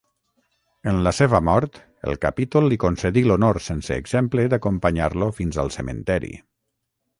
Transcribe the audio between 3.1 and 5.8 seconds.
l'honor sense exemple d'acompanyar-lo fins al